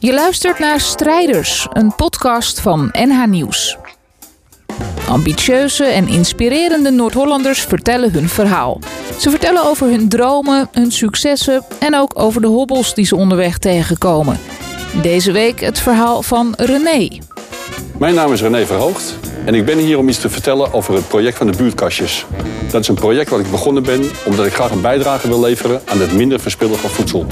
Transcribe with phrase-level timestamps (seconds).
[0.00, 3.76] Je luistert naar Strijders, een podcast van NH Nieuws.
[5.08, 8.80] Ambitieuze en inspirerende Noord-Hollanders vertellen hun verhaal.
[9.18, 13.58] Ze vertellen over hun dromen, hun successen en ook over de hobbels die ze onderweg
[13.58, 14.40] tegenkomen.
[15.02, 17.08] Deze week het verhaal van René.
[17.98, 21.08] Mijn naam is René Verhoogd en ik ben hier om iets te vertellen over het
[21.08, 22.26] project van de buurtkastjes.
[22.70, 25.82] Dat is een project wat ik begonnen ben omdat ik graag een bijdrage wil leveren
[25.84, 27.26] aan het minder verspillen van voedsel.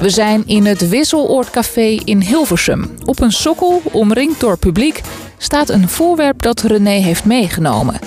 [0.00, 2.94] We zijn in het Wisseloordcafé in Hilversum.
[3.04, 5.00] Op een sokkel, omringd door publiek,
[5.38, 7.98] staat een voorwerp dat René heeft meegenomen.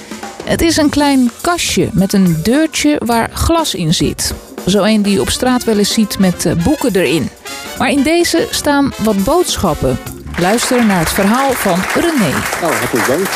[0.43, 4.33] Het is een klein kastje met een deurtje waar glas in zit.
[4.67, 7.29] Zo een die je op straat wel eens ziet met eh, boeken erin.
[7.77, 9.97] Maar in deze staan wat boodschappen.
[10.39, 12.31] Luister naar het verhaal van René.
[12.61, 13.27] Nou, hartelijk dank.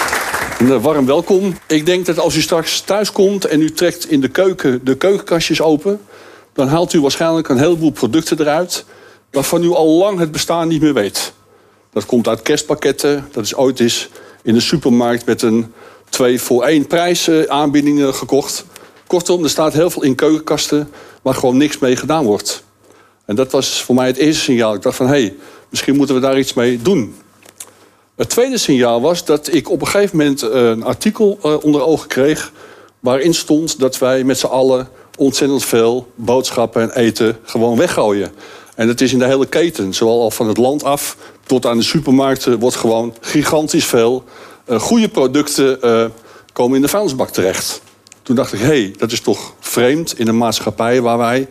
[0.60, 1.58] Een eh, warm welkom.
[1.68, 4.96] Ik denk dat als u straks thuis komt en u trekt in de keuken de
[4.96, 6.00] keukenkastjes open,
[6.58, 8.86] dan haalt u waarschijnlijk een heleboel producten eruit
[9.32, 11.34] waarvan u al lang het bestaan niet meer weet.
[11.94, 14.10] Dat komt uit kerstpakketten, dat is ooit eens
[14.44, 15.74] in de supermarkt met een
[16.10, 18.66] twee voor één prijs eh, aanbiedingen gekocht.
[19.08, 20.90] Kortom, er staat heel veel in keukenkasten
[21.22, 22.64] waar gewoon niks mee gedaan wordt.
[23.26, 24.74] En dat was voor mij het eerste signaal.
[24.74, 25.36] Ik dacht van, hé, hey,
[25.70, 27.16] misschien moeten we daar iets mee doen.
[28.16, 31.82] Het tweede signaal was dat ik op een gegeven moment eh, een artikel eh, onder
[31.82, 32.52] ogen kreeg...
[33.00, 38.32] waarin stond dat wij met z'n allen ontzettend veel boodschappen en eten gewoon weggooien.
[38.76, 41.78] En dat is in de hele keten, zowel al van het land af tot aan
[41.78, 42.60] de supermarkten...
[42.60, 44.24] wordt gewoon gigantisch veel
[44.68, 45.80] uh, goede producten
[46.54, 47.82] komen in de vuilnisbak terecht.
[48.22, 51.48] Toen dacht ik, hé, hey, dat is toch vreemd in een maatschappij waar wij...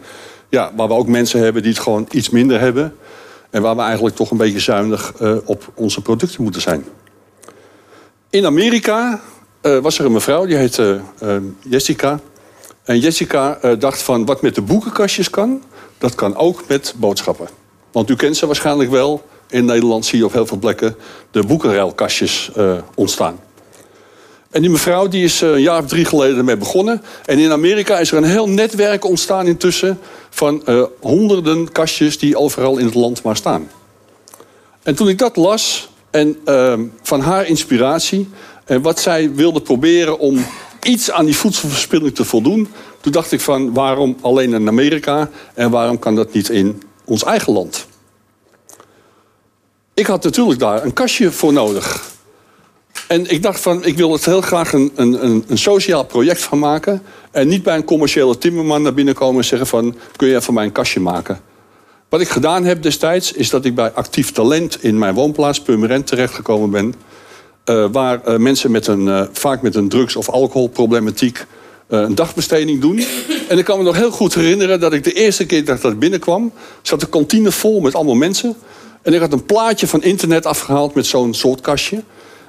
[0.49, 2.97] Ja, waar we ook mensen hebben die het gewoon iets minder hebben...
[3.51, 6.85] En waar we eigenlijk toch een beetje zuinig uh, op onze producten moeten zijn.
[8.31, 9.21] In Amerika
[9.61, 11.01] was er een mevrouw, die heette
[11.69, 12.21] Jessica.
[12.87, 15.63] En Jessica dacht van wat met de boekenkastjes kan,
[15.99, 17.49] dat kan ook met boodschappen.
[17.93, 19.25] Want u kent ze waarschijnlijk wel.
[19.49, 20.97] In Nederland zie je op heel veel plekken
[21.31, 22.51] de boekenruilkastjes
[22.95, 23.39] ontstaan.
[24.51, 27.03] En die mevrouw die is een jaar of drie geleden ermee begonnen.
[27.25, 29.99] En in Amerika is er een heel netwerk ontstaan intussen
[30.31, 30.63] van
[31.01, 33.69] honderden kastjes die overal in het land maar staan.
[34.83, 38.29] En toen ik dat las en uh, van haar inspiratie
[38.65, 40.47] en wat zij wilde proberen om
[40.87, 42.69] iets aan die voedselverspilling te voldoen,
[43.01, 47.25] toen dacht ik van waarom alleen in Amerika en waarom kan dat niet in ons
[47.25, 47.87] eigen land?
[49.95, 52.15] Ik had natuurlijk daar een kastje voor nodig.
[53.09, 56.59] En ik dacht van, ik wil er heel graag een, een, een, sociaal project van
[56.59, 57.03] maken.
[57.31, 59.97] En niet bij een commerciële timmerman naar binnen komen en zeggen van...
[60.17, 61.41] kun je voor mij een kastje maken?
[62.09, 64.83] Wat ik gedaan heb destijds, is dat ik bij actief talent...
[64.83, 66.95] in mijn woonplaats Purmerend terechtgekomen ben.
[67.71, 71.47] Uh, waar uh, mensen met een, uh, vaak met een drugs- of alcoholproblematiek...
[71.89, 73.05] een dagbesteding doen.
[73.49, 75.99] En ik kan me nog heel goed herinneren dat ik de eerste keer dat ik
[75.99, 76.53] binnenkwam...
[76.83, 78.57] zat de kantine vol met allemaal mensen.
[79.03, 82.03] En ik had een plaatje van internet afgehaald met zo'n soort kastje...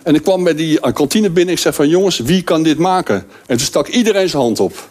[0.07, 1.53] En ik kwam bij die kantine binnen.
[1.53, 3.15] Ik zei van jongens, wie kan dit maken?
[3.45, 4.87] En toen stak iedereen zijn hand op.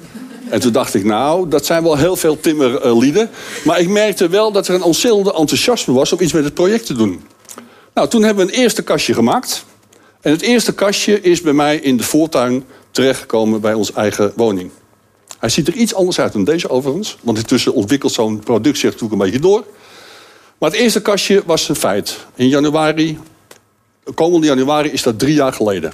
[0.48, 3.30] En toen dacht ik, nou, dat zijn wel heel veel timmerlieden.
[3.64, 6.86] Maar ik merkte wel dat er een ontzettende enthousiasme was om iets met het project
[6.86, 7.22] te doen.
[7.94, 9.64] Nou, toen hebben we een eerste kastje gemaakt.
[10.26, 14.70] En het eerste kastje is bij mij in de voortuin terechtgekomen bij onze eigen woning.
[15.38, 17.16] Hij ziet er iets anders uit dan deze overigens.
[17.22, 19.64] Want intussen ontwikkelt zo'n product zich natuurlijk een beetje door.
[20.58, 22.16] Maar het eerste kastje was een feit.
[22.34, 23.18] In januari
[24.14, 25.92] komende januari is dat drie jaar geleden.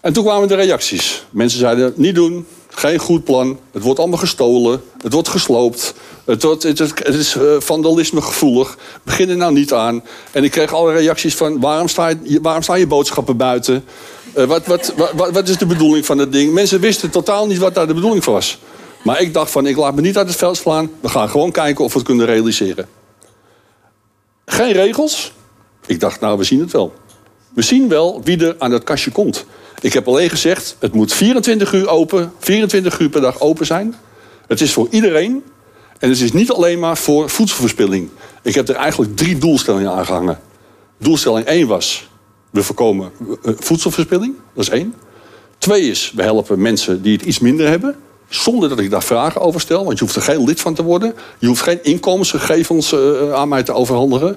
[0.00, 1.24] En toen kwamen de reacties.
[1.30, 3.58] Mensen zeiden, niet doen, geen goed plan.
[3.72, 5.94] Het wordt allemaal gestolen, het wordt gesloopt.
[6.24, 8.78] Het, het, is uh, vandalisme gevoelig.
[9.02, 10.02] Begin er nou niet aan.
[10.30, 13.84] En ik kreeg alle reacties van, waarom sta je, waarom sta je boodschappen buiten?
[14.36, 16.52] Uh, wat, wat, wat, wat, is de bedoeling van het ding?
[16.52, 18.58] Mensen wisten totaal niet wat daar de bedoeling van was.
[19.04, 20.90] Maar ik dacht van, ik laat me niet uit het veld slaan.
[21.00, 22.88] We gaan gewoon kijken of we het kunnen realiseren.
[24.46, 25.32] Geen regels,
[25.86, 26.92] ik dacht, nou, we zien het wel.
[27.54, 29.44] We zien wel wie er aan dat kastje komt.
[29.80, 33.94] Ik heb alleen gezegd, het moet 24 uur open, 24 uur per dag open zijn.
[34.46, 35.42] Het is voor iedereen.
[36.02, 38.08] En het is niet alleen maar voor voedselverspilling.
[38.42, 40.40] Ik heb er eigenlijk drie doelstellingen aan gehangen.
[40.98, 42.08] Doelstelling 1 was,
[42.50, 43.10] we voorkomen
[43.42, 44.34] eh, voedselverspilling.
[44.54, 44.94] Dat is één.
[45.58, 47.96] Twee is, we helpen mensen die het iets minder hebben.
[48.28, 49.84] Zonder dat ik daar vragen over stel.
[49.84, 51.14] Want je hoeft er geen lid van te worden.
[51.38, 54.36] Je hoeft geen inkomensgegevens eh, aan mij te overhandigen.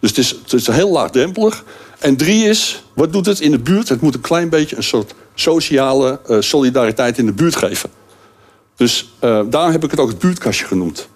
[0.00, 1.64] Dus het is, het is heel laagdrempelig.
[1.98, 3.88] En drie is, wat doet het in de buurt?
[3.88, 7.90] Het moet een klein beetje een soort sociale solidariteit in de buurt geven.
[8.76, 11.08] Dus uh, daarom heb ik het ook het buurtkastje genoemd.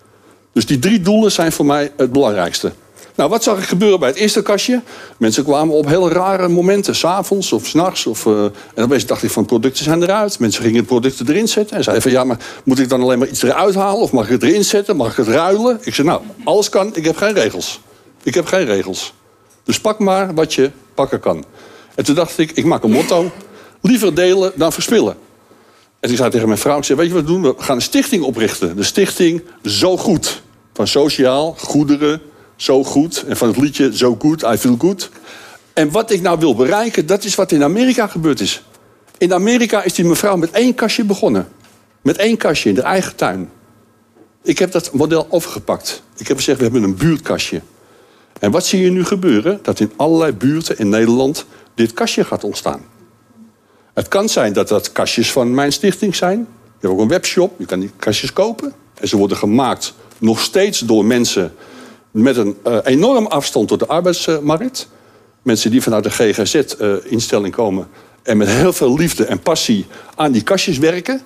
[0.52, 2.72] Dus die drie doelen zijn voor mij het belangrijkste.
[3.14, 4.82] Nou, wat zag ik gebeuren bij het eerste kastje?
[5.16, 8.06] Mensen kwamen op hele rare momenten, s'avonds of s'nachts.
[8.06, 10.38] Of, uh, en dan dacht ik van, producten zijn eruit.
[10.38, 11.76] Mensen gingen producten erin zetten.
[11.76, 14.00] En zeiden van, ja, maar moet ik dan alleen maar iets eruit halen?
[14.00, 14.96] Of mag ik het erin zetten?
[14.96, 15.78] Mag ik het ruilen?
[15.82, 16.90] Ik zei, nou, alles kan.
[16.94, 17.80] Ik heb geen regels.
[18.22, 19.12] Ik heb geen regels.
[19.64, 21.44] Dus pak maar wat je pakken kan.
[21.94, 23.30] En toen dacht ik, ik maak een motto.
[23.80, 25.16] Liever delen dan verspillen.
[26.00, 27.42] En ik zei tegen mijn vrouw, ik zei, weet je wat we doen?
[27.42, 28.76] We gaan een stichting oprichten.
[28.76, 30.42] De stichting Zo Goed.
[30.72, 32.20] Van sociaal, goederen,
[32.56, 33.24] zo goed.
[33.28, 35.10] En van het liedje Zo Good, I Feel Good.
[35.72, 38.62] En wat ik nou wil bereiken, dat is wat in Amerika gebeurd is.
[39.18, 41.48] In Amerika is die mevrouw met één kastje begonnen.
[42.02, 43.50] Met één kastje in haar eigen tuin.
[44.42, 46.02] Ik heb dat model overgepakt.
[46.16, 47.60] Ik heb gezegd, we hebben een buurtkastje.
[48.40, 49.58] En wat zie je nu gebeuren?
[49.62, 52.80] Dat in allerlei buurten in Nederland dit kastje gaat ontstaan.
[53.98, 56.38] Het kan zijn dat dat kastjes van mijn stichting zijn.
[56.38, 58.72] Je hebt ook een webshop, je kan die kastjes kopen.
[58.94, 61.54] En ze worden gemaakt nog steeds door mensen
[62.10, 64.88] met een uh, enorm afstand tot de arbeidsmarkt.
[65.42, 67.88] Mensen die vanuit de GGZ-instelling uh, komen
[68.22, 71.22] en met heel veel liefde en passie aan die kastjes werken.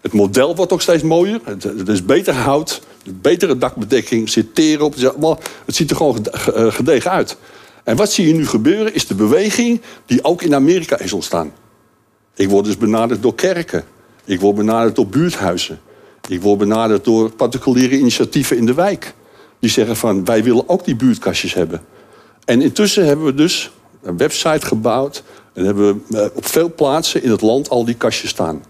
[0.00, 1.40] Het model wordt ook steeds mooier.
[1.44, 5.44] Het, het is beter hout, betere dakbedekking, zit teren op.
[5.64, 7.36] Het ziet er gewoon eh, gedegen uit.
[7.84, 11.52] En wat zie je nu gebeuren is de beweging die ook in Amerika is ontstaan.
[12.40, 13.84] Ik word dus benaderd door kerken.
[14.24, 15.80] Ik word benaderd door buurthuizen.
[16.28, 19.14] Ik word benaderd door particuliere initiatieven in de wijk.
[19.58, 21.82] Die zeggen van wij willen ook die buurtkastjes hebben.
[22.44, 23.70] En intussen hebben we dus
[24.02, 25.22] een website gebouwd.
[25.52, 28.64] En hebben we eh, op veel plaatsen in het land al die kastjes staan.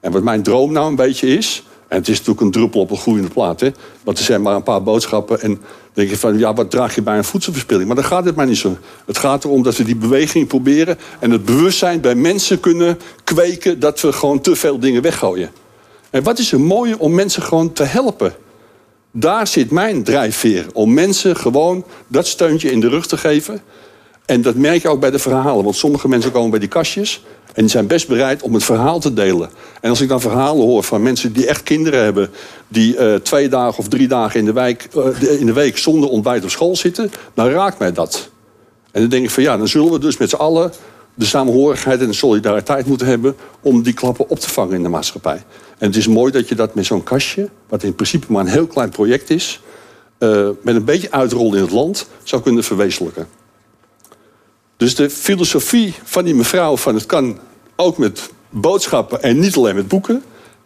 [0.00, 1.62] En wat mijn droom nou een beetje is.
[1.88, 3.60] En het is natuurlijk een druppel op een groeiende plaat.
[3.60, 3.70] Hè?
[4.04, 5.40] Want er zijn maar een paar boodschappen.
[5.40, 5.60] En
[5.92, 7.86] denk je van, ja, wat draag je bij een voedselverspilling?
[7.86, 8.76] Maar dan gaat het maar niet zo.
[9.06, 10.98] Het gaat erom dat we die beweging proberen...
[11.20, 13.80] en het bewustzijn bij mensen kunnen kweken...
[13.80, 15.50] dat we gewoon te veel dingen weggooien.
[16.10, 18.34] En wat is er mooier om mensen gewoon te helpen?
[19.10, 20.66] Daar zit mijn drijfveer.
[20.72, 23.62] Om mensen gewoon dat steuntje in de rug te geven.
[24.24, 25.64] En dat merk je ook bij de verhalen.
[25.64, 27.24] Want sommige mensen komen bij die kastjes...
[27.46, 29.50] en die zijn best bereid om het verhaal te delen.
[29.80, 32.30] En als ik dan verhalen hoor van mensen die echt kinderen hebben...
[32.68, 36.08] die uh, twee dagen of drie dagen in de, wijk, uh, in de week zonder
[36.08, 37.10] ontbijt op school zitten...
[37.34, 38.28] dan raakt mij dat.
[38.90, 40.72] En dan denk ik van ja, dan zullen we dus met z'n allen...
[41.14, 43.36] de samenhorigheid en de solidariteit moeten hebben...
[43.60, 45.42] om die klappen op te vangen in de maatschappij.
[45.78, 47.48] En het is mooi dat je dat met zo'n kastje...
[47.68, 49.60] wat in principe maar een heel klein project is...
[50.18, 53.26] Uh, met een beetje uitrol in het land zou kunnen verwezenlijken.
[54.76, 57.38] Dus de filosofie van die mevrouw van het kan
[57.76, 60.22] ook met boodschappen en niet alleen met boeken,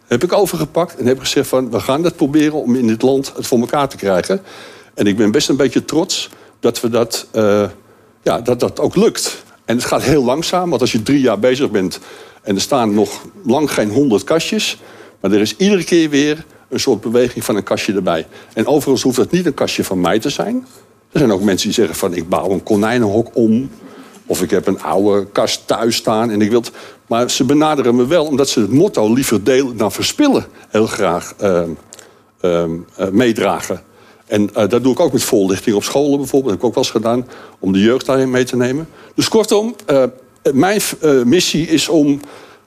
[0.07, 3.31] heb ik overgepakt en heb gezegd van we gaan dat proberen om in dit land
[3.35, 4.41] het voor elkaar te krijgen.
[4.93, 6.29] En ik ben best een beetje trots
[6.59, 7.69] dat we dat, uh,
[8.23, 9.43] ja, dat, dat ook lukt.
[9.65, 11.99] En het gaat heel langzaam, want als je drie jaar bezig bent
[12.41, 14.79] en er staan nog lang geen honderd kastjes,
[15.19, 18.27] maar er is iedere keer weer een soort beweging van een kastje erbij.
[18.53, 20.67] En overigens hoeft dat niet een kastje van mij te zijn.
[21.11, 23.69] Er zijn ook mensen die zeggen van ik bouw een konijnenhok om.
[24.29, 26.63] Of ik heb een oude kast thuis staan en ik wil.
[27.07, 31.33] Maar ze benaderen me wel omdat ze het motto liever delen dan verspillen heel graag
[31.43, 31.61] uh,
[32.41, 32.63] uh,
[33.11, 33.83] meedragen.
[34.25, 36.43] En uh, dat doe ik ook met voorlichting op scholen bijvoorbeeld.
[36.43, 37.27] Dat heb ik ook wel eens gedaan
[37.59, 38.89] om de jeugd daarin mee te nemen.
[39.15, 40.03] Dus kortom, uh,
[40.53, 40.81] mijn
[41.25, 42.19] missie is om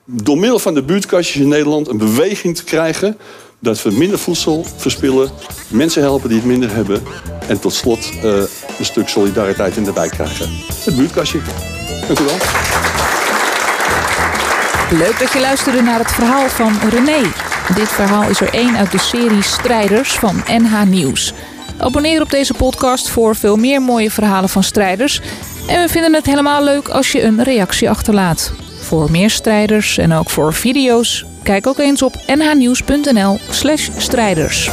[0.05, 3.17] door middel van de buurtkastjes in Nederland een beweging te krijgen
[3.63, 5.31] dat we minder voedsel verspillen,
[5.69, 7.03] mensen helpen die het minder hebben
[7.49, 8.23] en tot slot uh,
[8.79, 10.49] een stuk solidariteit in de wijk krijgen.
[10.85, 11.41] Het buurtkastje.
[12.07, 12.37] Dank u wel.
[14.99, 17.23] Leuk dat je luisterde naar het verhaal van René.
[17.75, 21.33] Dit verhaal is er één uit de serie Strijders van NH Nieuws.
[21.79, 25.21] Abonneer op deze podcast voor veel meer mooie verhalen van strijders.
[25.69, 28.53] En we vinden het helemaal leuk als je een reactie achterlaat.
[28.81, 34.71] Voor meer strijders en ook voor video's, kijk ook eens op nhnieuws.nl/strijders.